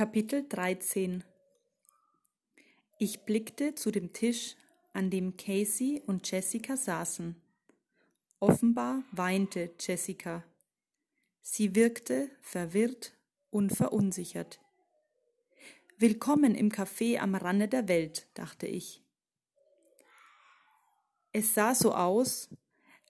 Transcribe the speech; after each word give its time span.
Kapitel 0.00 0.48
13 0.48 1.24
Ich 2.96 3.20
blickte 3.26 3.74
zu 3.74 3.90
dem 3.90 4.14
Tisch, 4.14 4.56
an 4.94 5.10
dem 5.10 5.36
Casey 5.36 6.02
und 6.06 6.30
Jessica 6.30 6.78
saßen. 6.78 7.36
Offenbar 8.38 9.02
weinte 9.12 9.74
Jessica. 9.78 10.42
Sie 11.42 11.74
wirkte 11.74 12.30
verwirrt 12.40 13.12
und 13.50 13.76
verunsichert. 13.76 14.58
Willkommen 15.98 16.54
im 16.54 16.70
Café 16.70 17.18
am 17.18 17.34
Rande 17.34 17.68
der 17.68 17.86
Welt, 17.86 18.26
dachte 18.32 18.66
ich. 18.66 19.02
Es 21.32 21.52
sah 21.52 21.74
so 21.74 21.94
aus, 21.94 22.48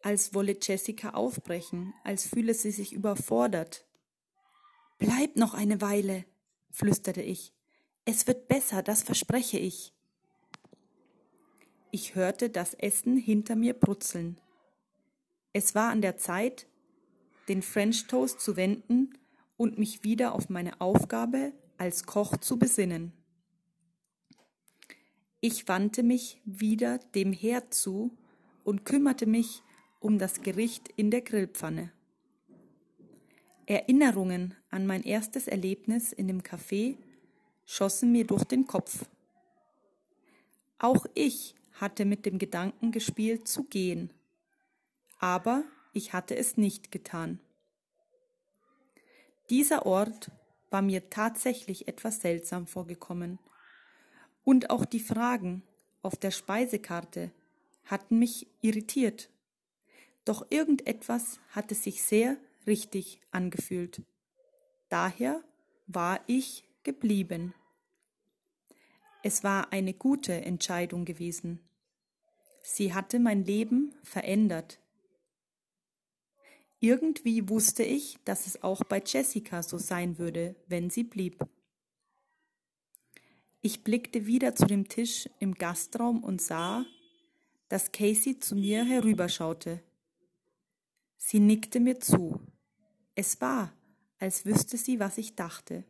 als 0.00 0.32
wolle 0.32 0.56
Jessica 0.58 1.10
aufbrechen, 1.10 1.92
als 2.02 2.26
fühle 2.26 2.54
sie 2.54 2.70
sich 2.70 2.94
überfordert. 2.94 3.84
Bleib 4.96 5.36
noch 5.36 5.52
eine 5.52 5.82
Weile, 5.82 6.24
flüsterte 6.70 7.22
ich. 7.22 7.52
Es 8.04 8.26
wird 8.26 8.48
besser, 8.48 8.82
das 8.82 9.02
verspreche 9.02 9.58
ich. 9.58 9.92
Ich 11.90 12.14
hörte 12.14 12.50
das 12.50 12.74
Essen 12.74 13.16
hinter 13.16 13.56
mir 13.56 13.74
brutzeln. 13.74 14.38
Es 15.52 15.74
war 15.74 15.90
an 15.90 16.02
der 16.02 16.16
Zeit, 16.16 16.66
den 17.48 17.62
French 17.62 18.06
Toast 18.06 18.40
zu 18.40 18.56
wenden 18.56 19.18
und 19.56 19.78
mich 19.78 20.04
wieder 20.04 20.34
auf 20.34 20.50
meine 20.50 20.80
Aufgabe 20.80 21.52
als 21.78 22.04
Koch 22.04 22.36
zu 22.36 22.58
besinnen. 22.58 23.12
Ich 25.40 25.68
wandte 25.68 26.02
mich 26.02 26.40
wieder 26.44 26.98
dem 27.14 27.32
Herd 27.32 27.72
zu 27.72 28.16
und 28.64 28.84
kümmerte 28.84 29.26
mich 29.26 29.62
um 30.00 30.18
das 30.18 30.42
Gericht 30.42 30.88
in 30.96 31.10
der 31.10 31.22
Grillpfanne. 31.22 31.92
Erinnerungen 33.68 34.54
an 34.70 34.86
mein 34.86 35.02
erstes 35.02 35.46
Erlebnis 35.46 36.14
in 36.14 36.26
dem 36.26 36.42
Café 36.42 36.96
schossen 37.66 38.10
mir 38.10 38.26
durch 38.26 38.44
den 38.44 38.66
Kopf. 38.66 39.04
Auch 40.78 41.04
ich 41.12 41.54
hatte 41.74 42.06
mit 42.06 42.24
dem 42.24 42.38
Gedanken 42.38 42.92
gespielt 42.92 43.46
zu 43.46 43.64
gehen, 43.64 44.10
aber 45.18 45.64
ich 45.92 46.14
hatte 46.14 46.34
es 46.34 46.56
nicht 46.56 46.90
getan. 46.90 47.40
Dieser 49.50 49.84
Ort 49.84 50.30
war 50.70 50.80
mir 50.80 51.10
tatsächlich 51.10 51.88
etwas 51.88 52.22
seltsam 52.22 52.66
vorgekommen, 52.66 53.38
und 54.44 54.70
auch 54.70 54.86
die 54.86 55.00
Fragen 55.00 55.62
auf 56.00 56.16
der 56.16 56.30
Speisekarte 56.30 57.30
hatten 57.84 58.18
mich 58.18 58.46
irritiert. 58.62 59.28
Doch 60.24 60.46
irgendetwas 60.48 61.38
hatte 61.50 61.74
sich 61.74 62.02
sehr 62.02 62.38
richtig 62.66 63.20
angefühlt. 63.30 64.02
Daher 64.88 65.42
war 65.86 66.20
ich 66.26 66.64
geblieben. 66.82 67.54
Es 69.22 69.44
war 69.44 69.72
eine 69.72 69.94
gute 69.94 70.44
Entscheidung 70.44 71.04
gewesen. 71.04 71.60
Sie 72.62 72.94
hatte 72.94 73.18
mein 73.18 73.44
Leben 73.44 73.94
verändert. 74.02 74.78
Irgendwie 76.80 77.48
wusste 77.48 77.82
ich, 77.82 78.18
dass 78.24 78.46
es 78.46 78.62
auch 78.62 78.84
bei 78.84 79.02
Jessica 79.04 79.62
so 79.62 79.78
sein 79.78 80.18
würde, 80.18 80.54
wenn 80.68 80.90
sie 80.90 81.04
blieb. 81.04 81.44
Ich 83.60 83.82
blickte 83.82 84.26
wieder 84.26 84.54
zu 84.54 84.66
dem 84.66 84.88
Tisch 84.88 85.28
im 85.40 85.54
Gastraum 85.54 86.22
und 86.22 86.40
sah, 86.40 86.84
dass 87.68 87.90
Casey 87.90 88.38
zu 88.38 88.54
mir 88.54 88.84
herüberschaute. 88.84 89.82
Sie 91.16 91.40
nickte 91.40 91.80
mir 91.80 91.98
zu. 91.98 92.40
Es 93.20 93.40
war, 93.40 93.72
als 94.20 94.46
wüsste 94.46 94.76
sie, 94.76 95.00
was 95.00 95.18
ich 95.18 95.34
dachte. 95.34 95.82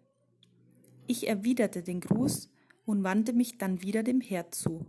Ich 1.06 1.28
erwiderte 1.28 1.82
den 1.82 2.00
Gruß 2.00 2.48
und 2.86 3.04
wandte 3.04 3.34
mich 3.34 3.58
dann 3.58 3.82
wieder 3.82 4.02
dem 4.02 4.22
Herd 4.22 4.54
zu. 4.54 4.86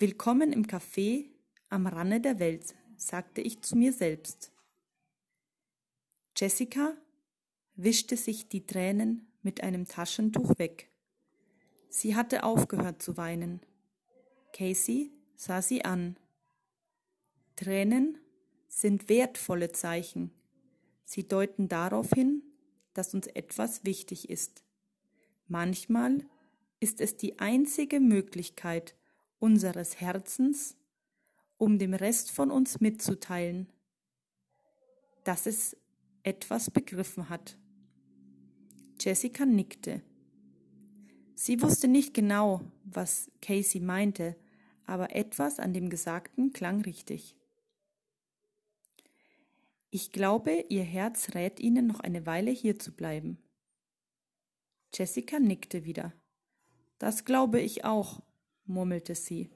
Willkommen 0.00 0.52
im 0.52 0.66
Café 0.66 1.30
am 1.68 1.86
Rande 1.86 2.20
der 2.20 2.40
Welt, 2.40 2.74
sagte 2.96 3.42
ich 3.42 3.60
zu 3.60 3.76
mir 3.76 3.92
selbst. 3.92 4.50
Jessica 6.36 6.96
wischte 7.76 8.16
sich 8.16 8.48
die 8.48 8.66
Tränen 8.66 9.28
mit 9.42 9.62
einem 9.62 9.86
Taschentuch 9.86 10.58
weg. 10.58 10.90
Sie 11.90 12.16
hatte 12.16 12.42
aufgehört 12.42 13.02
zu 13.02 13.16
weinen. 13.16 13.60
Casey 14.52 15.12
sah 15.36 15.62
sie 15.62 15.84
an. 15.84 16.16
Tränen 17.54 18.18
sind 18.66 19.08
wertvolle 19.08 19.70
Zeichen. 19.70 20.32
Sie 21.10 21.26
deuten 21.26 21.66
darauf 21.66 22.10
hin, 22.10 22.40
dass 22.94 23.14
uns 23.14 23.26
etwas 23.26 23.84
wichtig 23.84 24.30
ist. 24.30 24.62
Manchmal 25.48 26.24
ist 26.78 27.00
es 27.00 27.16
die 27.16 27.40
einzige 27.40 27.98
Möglichkeit 27.98 28.94
unseres 29.40 30.00
Herzens, 30.00 30.76
um 31.56 31.80
dem 31.80 31.94
Rest 31.94 32.30
von 32.30 32.52
uns 32.52 32.80
mitzuteilen, 32.80 33.72
dass 35.24 35.46
es 35.46 35.76
etwas 36.22 36.70
begriffen 36.70 37.28
hat. 37.28 37.58
Jessica 39.00 39.44
nickte. 39.44 40.02
Sie 41.34 41.60
wusste 41.60 41.88
nicht 41.88 42.14
genau, 42.14 42.60
was 42.84 43.32
Casey 43.42 43.80
meinte, 43.80 44.36
aber 44.86 45.16
etwas 45.16 45.58
an 45.58 45.72
dem 45.72 45.90
Gesagten 45.90 46.52
klang 46.52 46.82
richtig. 46.82 47.34
Ich 49.90 50.12
glaube, 50.12 50.66
Ihr 50.68 50.84
Herz 50.84 51.34
rät 51.34 51.58
Ihnen, 51.58 51.86
noch 51.88 52.00
eine 52.00 52.24
Weile 52.24 52.52
hier 52.52 52.78
zu 52.78 52.92
bleiben. 52.92 53.38
Jessica 54.94 55.38
nickte 55.40 55.84
wieder. 55.84 56.12
Das 56.98 57.24
glaube 57.24 57.60
ich 57.60 57.84
auch, 57.84 58.22
murmelte 58.66 59.14
sie. 59.14 59.50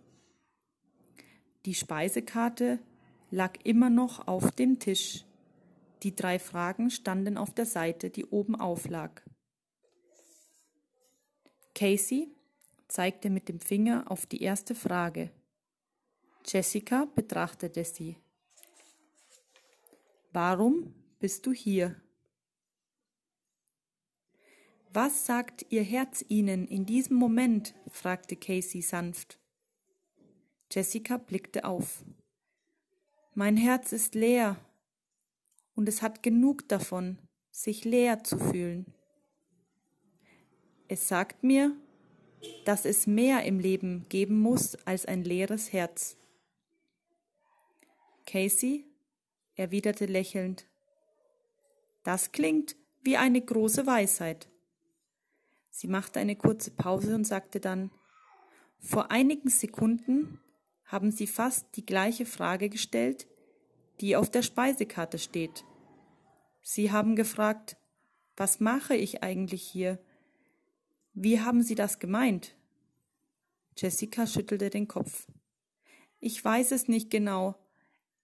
Die 1.67 1.75
Speisekarte 1.75 2.79
lag 3.31 3.59
immer 3.65 3.91
noch 3.91 4.27
auf 4.27 4.51
dem 4.53 4.79
Tisch. 4.79 5.25
Die 6.03 6.15
drei 6.15 6.39
Fragen 6.39 6.91
standen 6.91 7.39
auf 7.39 7.55
der 7.55 7.67
Seite, 7.67 8.11
die 8.11 8.27
oben 8.27 8.55
auflag. 8.55 9.23
Casey 11.75 12.29
zeigte 12.89 13.31
mit 13.31 13.49
dem 13.49 13.61
Finger 13.61 14.11
auf 14.11 14.27
die 14.27 14.43
erste 14.43 14.75
Frage. 14.75 15.31
Jessica 16.47 17.07
betrachtete 17.07 17.85
sie. 17.85 18.17
Warum 20.35 20.93
bist 21.21 21.47
du 21.47 21.53
hier? 21.53 21.95
Was 24.93 25.27
sagt 25.27 25.65
Ihr 25.69 25.85
Herz 25.85 26.25
Ihnen 26.27 26.67
in 26.67 26.87
diesem 26.87 27.17
Moment? 27.17 27.77
fragte 27.87 28.35
Casey 28.35 28.83
sanft. 28.83 29.39
Jessica 30.73 31.19
blickte 31.19 31.65
auf. 31.65 32.05
Mein 33.35 33.57
Herz 33.57 33.93
ist 33.93 34.17
leer, 34.17 34.59
und 35.77 35.89
es 35.89 36.03
hat 36.03 36.25
genug 36.25 36.69
davon, 36.69 37.17
sich 37.53 37.85
leer 37.85 38.25
zu 38.25 38.37
fühlen. 38.37 38.93
Es 40.89 41.07
sagt 41.07 41.45
mir, 41.45 41.77
dass 42.65 42.87
es 42.87 43.07
mehr 43.07 43.45
im 43.45 43.61
Leben 43.61 44.05
geben 44.09 44.41
muss 44.41 44.75
als 44.85 45.07
ein 45.07 45.23
leeres 45.23 45.73
Herz. 45.73 46.17
Casey 48.27 48.94
erwiderte 49.55 50.07
lächelnd, 50.07 50.67
das 52.03 52.33
klingt 52.33 52.77
wie 53.03 53.17
eine 53.17 53.41
große 53.41 53.87
Weisheit. 53.87 54.49
Sie 55.71 55.89
machte 55.89 56.21
eine 56.21 56.37
kurze 56.37 56.71
Pause 56.71 57.15
und 57.15 57.25
sagte 57.25 57.61
dann, 57.61 57.91
vor 58.79 59.11
einigen 59.11 59.49
Sekunden 59.49 60.41
haben 60.85 61.11
Sie 61.11 61.27
fast 61.27 61.67
die 61.77 61.87
gleiche 61.87 62.27
Frage 62.27 62.69
gestellt, 62.69 63.27
die 64.01 64.17
auf 64.17 64.31
der 64.31 64.43
Speisekarte 64.43 65.19
steht. 65.19 65.65
Sie 66.63 66.93
haben 66.93 67.17
gefragt, 67.17 67.77
was 68.37 68.61
mache 68.61 68.95
ich 68.95 69.23
eigentlich 69.23 69.63
hier? 69.63 69.99
Wie 71.15 71.41
haben 71.41 71.63
Sie 71.63 71.75
das 71.75 71.99
gemeint? 71.99 72.55
Jessica 73.77 74.27
schüttelte 74.27 74.71
den 74.71 74.89
Kopf. 74.89 75.27
Ich 76.21 76.45
weiß 76.45 76.73
es 76.73 76.89
nicht 76.89 77.11
genau. 77.11 77.55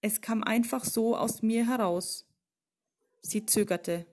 Es 0.03 0.21
kam 0.21 0.43
einfach 0.43 0.85
so 0.85 1.17
aus 1.17 1.43
mir 1.43 1.67
heraus. 1.67 2.27
Sie 3.23 3.45
zögerte. 3.45 4.07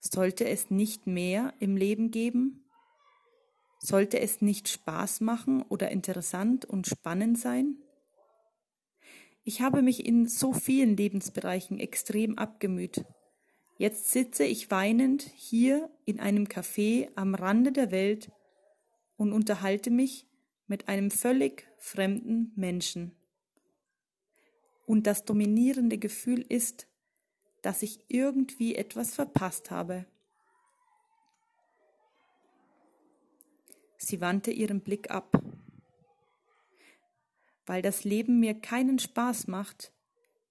Sollte 0.00 0.48
es 0.48 0.70
nicht 0.70 1.06
mehr 1.06 1.54
im 1.60 1.76
Leben 1.76 2.10
geben? 2.10 2.64
Sollte 3.78 4.20
es 4.20 4.40
nicht 4.40 4.68
Spaß 4.68 5.20
machen 5.20 5.62
oder 5.62 5.90
interessant 5.90 6.64
und 6.64 6.86
spannend 6.86 7.38
sein? 7.38 7.76
Ich 9.44 9.60
habe 9.60 9.82
mich 9.82 10.06
in 10.06 10.28
so 10.28 10.52
vielen 10.52 10.96
Lebensbereichen 10.96 11.78
extrem 11.78 12.38
abgemüht. 12.38 13.04
Jetzt 13.76 14.10
sitze 14.10 14.44
ich 14.44 14.70
weinend 14.70 15.22
hier 15.34 15.90
in 16.04 16.20
einem 16.20 16.44
Café 16.44 17.08
am 17.16 17.34
Rande 17.34 17.72
der 17.72 17.90
Welt 17.90 18.30
und 19.16 19.32
unterhalte 19.32 19.90
mich 19.90 20.28
mit 20.66 20.88
einem 20.88 21.10
völlig 21.10 21.66
fremden 21.78 22.52
Menschen. 22.54 23.16
Und 24.86 25.06
das 25.06 25.24
dominierende 25.24 25.98
Gefühl 25.98 26.44
ist, 26.48 26.86
dass 27.62 27.82
ich 27.82 28.04
irgendwie 28.08 28.74
etwas 28.74 29.14
verpasst 29.14 29.70
habe. 29.70 30.04
Sie 33.96 34.20
wandte 34.20 34.50
ihren 34.50 34.80
Blick 34.80 35.10
ab. 35.10 35.40
Weil 37.64 37.82
das 37.82 38.02
Leben 38.02 38.40
mir 38.40 38.54
keinen 38.54 38.98
Spaß 38.98 39.46
macht, 39.46 39.92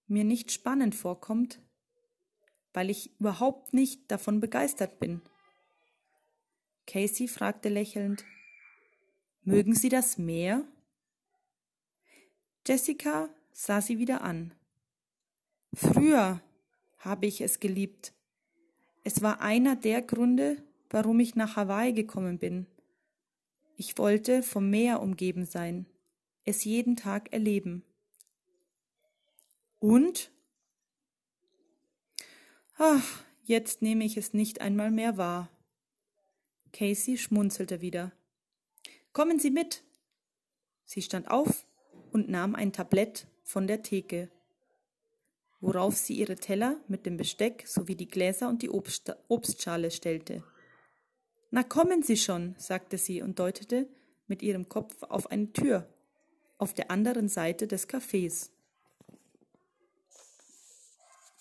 mir 0.08 0.24
nicht 0.24 0.52
spannend 0.52 0.96
vorkommt, 0.96 1.60
weil 2.74 2.90
ich 2.90 3.20
überhaupt 3.20 3.74
nicht 3.74 4.10
davon 4.10 4.40
begeistert 4.40 5.00
bin. 5.00 5.22
Casey 6.88 7.28
fragte 7.28 7.68
lächelnd, 7.68 8.24
Mögen 9.44 9.74
Sie 9.74 9.90
das 9.90 10.18
Meer? 10.18 10.64
Jessica 12.66 13.28
sah 13.54 13.82
sie 13.82 13.98
wieder 13.98 14.22
an. 14.22 14.54
Früher 15.74 16.42
habe 16.98 17.26
ich 17.26 17.42
es 17.42 17.60
geliebt. 17.60 18.14
Es 19.04 19.22
war 19.22 19.42
einer 19.42 19.76
der 19.76 20.02
Gründe, 20.02 20.64
warum 20.90 21.20
ich 21.20 21.36
nach 21.36 21.56
Hawaii 21.56 21.94
gekommen 21.94 22.38
bin. 22.38 22.68
Ich 23.78 23.98
wollte 23.98 24.44
vom 24.44 24.70
Meer 24.70 25.02
umgeben 25.02 25.46
sein, 25.46 25.88
es 26.44 26.64
jeden 26.64 26.96
Tag 26.96 27.34
erleben. 27.34 27.84
Und? 29.80 30.32
Ach, 32.78 33.24
jetzt 33.44 33.82
nehme 33.82 34.04
ich 34.04 34.18
es 34.18 34.34
nicht 34.34 34.62
einmal 34.62 34.92
mehr 34.92 35.18
wahr. 35.18 35.50
Casey 36.74 37.18
schmunzelte 37.18 37.82
wieder. 37.82 38.12
Kommen 39.14 39.40
Sie 39.40 39.52
mit. 39.52 39.84
Sie 40.86 41.02
stand 41.02 41.32
auf 41.32 41.66
und 42.12 42.30
nahm 42.30 42.56
ein 42.56 42.74
Tablett 42.74 43.28
von 43.52 43.68
der 43.68 43.84
Theke, 43.84 44.30
worauf 45.60 45.98
sie 45.98 46.14
ihre 46.14 46.38
Teller 46.38 46.78
mit 46.88 47.06
dem 47.06 47.18
Besteck 47.18 47.68
sowie 47.68 47.96
die 47.96 48.08
Gläser 48.08 48.48
und 48.48 48.62
die 48.62 48.70
Obst 48.70 49.14
Obstschale 49.28 49.92
stellte. 49.92 50.42
Na 51.50 51.64
kommen 51.64 52.02
Sie 52.02 52.16
schon, 52.16 52.56
sagte 52.58 52.98
sie 52.98 53.22
und 53.22 53.40
deutete 53.40 53.90
mit 54.28 54.42
ihrem 54.42 54.70
Kopf 54.70 55.04
auf 55.04 55.30
eine 55.30 55.52
Tür 55.52 55.86
auf 56.60 56.74
der 56.74 56.90
anderen 56.92 57.28
Seite 57.28 57.68
des 57.68 57.90
Cafés. 57.90 58.52